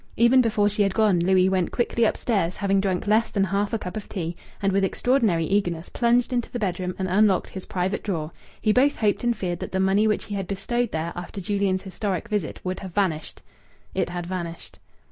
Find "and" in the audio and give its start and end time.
4.59-4.71, 6.97-7.07, 9.23-9.37